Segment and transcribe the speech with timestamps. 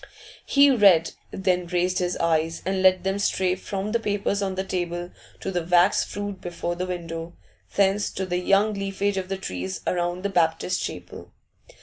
[0.47, 4.63] He read, then raised his eyes and let them stray from the papers on the
[4.63, 7.33] table to the wax fruit before the window,
[7.75, 11.31] thence to the young leafage of the trees around the Baptist Chapel.